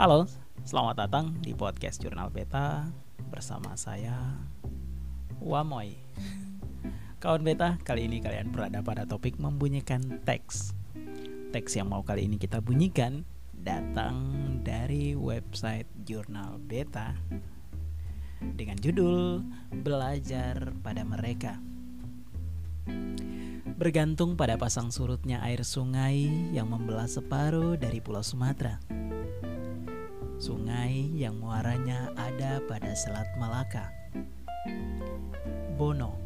[0.00, 0.24] Halo,
[0.64, 2.88] selamat datang di podcast Jurnal Beta
[3.28, 4.16] bersama saya
[5.44, 5.92] Wamoy.
[7.20, 10.72] Kawan Beta, kali ini kalian berada pada topik membunyikan teks.
[11.52, 14.16] Teks yang mau kali ini kita bunyikan datang
[14.64, 17.12] dari website Jurnal Beta
[18.40, 19.44] dengan judul
[19.84, 21.60] Belajar pada Mereka.
[23.76, 26.24] Bergantung pada pasang surutnya air sungai
[26.56, 28.80] yang membelah separuh dari Pulau Sumatera
[30.40, 33.92] sungai yang muaranya ada pada Selat Malaka.
[35.76, 36.16] Bono,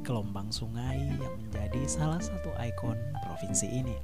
[0.00, 3.96] gelombang sungai yang menjadi salah satu ikon provinsi ini.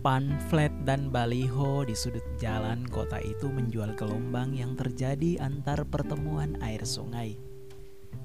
[0.00, 6.80] Pamflet dan baliho di sudut jalan kota itu menjual gelombang yang terjadi antar pertemuan air
[6.88, 7.36] sungai.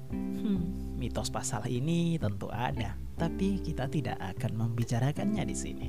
[0.08, 5.88] Hmm, mitos pasal ini tentu ada, tapi kita tidak akan membicarakannya di sini.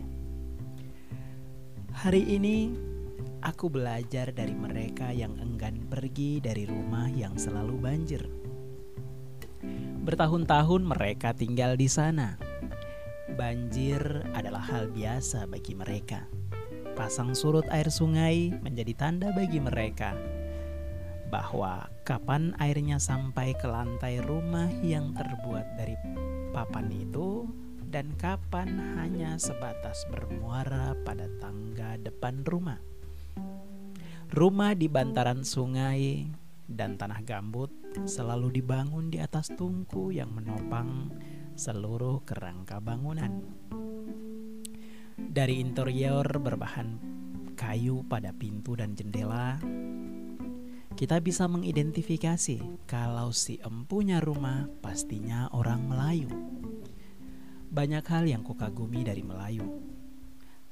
[1.94, 2.92] Hari ini
[3.44, 8.24] Aku belajar dari mereka yang enggan pergi dari rumah yang selalu banjir.
[10.08, 12.40] Bertahun-tahun mereka tinggal di sana.
[13.36, 14.00] Banjir
[14.32, 16.24] adalah hal biasa bagi mereka.
[16.96, 20.16] Pasang surut air sungai menjadi tanda bagi mereka
[21.28, 26.00] bahwa kapan airnya sampai ke lantai rumah yang terbuat dari
[26.56, 27.44] papan itu
[27.92, 32.93] dan kapan hanya sebatas bermuara pada tangga depan rumah.
[34.34, 36.26] Rumah di bantaran sungai
[36.66, 37.70] dan tanah gambut
[38.10, 41.14] selalu dibangun di atas tungku yang menopang
[41.54, 43.46] seluruh kerangka bangunan.
[45.14, 46.98] Dari interior berbahan
[47.54, 49.62] kayu pada pintu dan jendela,
[50.98, 56.34] kita bisa mengidentifikasi kalau si empunya rumah pastinya orang Melayu.
[57.70, 59.93] Banyak hal yang kukagumi dari Melayu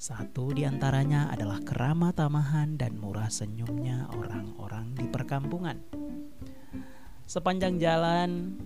[0.02, 5.78] satu di antaranya adalah keramah tamahan dan murah senyumnya orang-orang di perkampungan.
[7.30, 8.58] Sepanjang jalan,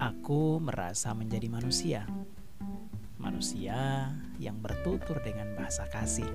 [0.00, 2.08] aku merasa menjadi manusia.
[3.20, 4.08] Manusia
[4.40, 6.32] yang bertutur dengan bahasa kasih.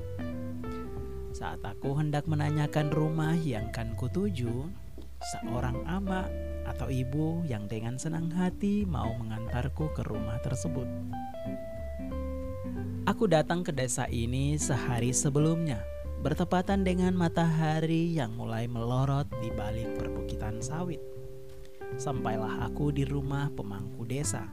[1.33, 4.69] Saat aku hendak menanyakan rumah yang kan kutuju,
[5.33, 6.29] seorang ama
[6.69, 10.85] atau ibu yang dengan senang hati mau mengantarku ke rumah tersebut.
[13.13, 15.77] Aku datang ke desa ini sehari sebelumnya,
[16.25, 20.97] bertepatan dengan matahari yang mulai melorot di balik perbukitan sawit.
[21.93, 24.49] Sampailah aku di rumah pemangku desa.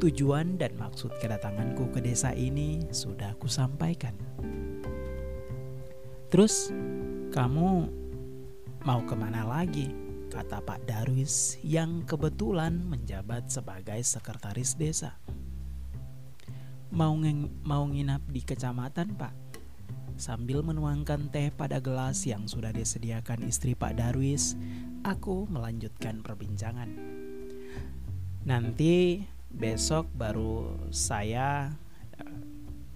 [0.00, 4.16] Tujuan dan maksud kedatanganku ke desa ini sudah aku sampaikan.
[6.32, 6.72] Terus,
[7.36, 7.68] kamu
[8.80, 9.92] mau ke mana lagi?
[10.32, 15.20] Kata Pak Darwis yang kebetulan menjabat sebagai sekretaris desa
[16.92, 19.42] mau ngeng, mau nginap di kecamatan pak
[20.22, 24.54] Sambil menuangkan teh pada gelas yang sudah disediakan istri Pak Darwis,
[25.02, 26.94] aku melanjutkan perbincangan.
[28.46, 31.74] Nanti besok baru saya
[32.22, 32.38] eh,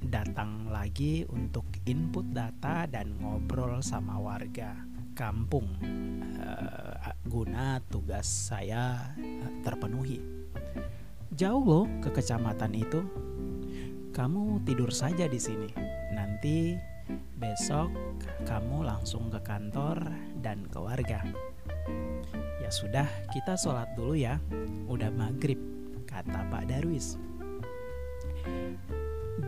[0.06, 4.76] datang lagi untuk input data dan ngobrol sama warga
[5.16, 5.64] kampung
[6.36, 10.20] uh, guna tugas saya uh, terpenuhi.
[11.32, 13.00] Jauh loh ke kecamatan itu,
[14.16, 15.69] kamu tidur saja di sini.
[16.16, 16.72] Nanti
[17.37, 17.93] besok
[18.49, 20.09] kamu langsung ke kantor
[20.41, 21.21] dan ke warga.
[22.65, 24.41] Ya sudah, kita sholat dulu ya.
[24.88, 25.60] Udah maghrib,
[26.09, 27.21] kata Pak Darwis.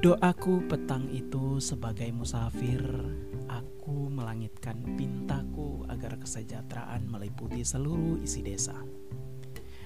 [0.04, 2.84] Doaku petang itu sebagai musafir,
[3.48, 8.76] aku melangitkan pintaku agar kesejahteraan meliputi seluruh isi desa.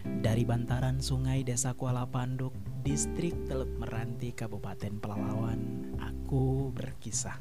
[0.03, 2.50] Dari bantaran sungai desa Kuala Panduk
[2.82, 7.38] distrik Teluk Meranti Kabupaten Pelalawan, aku berkisah,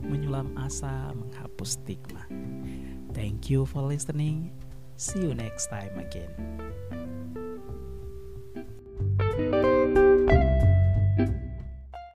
[0.00, 2.24] menyulam asa, menghapus stigma.
[3.12, 4.48] Thank you for listening.
[4.96, 6.32] See you next time again.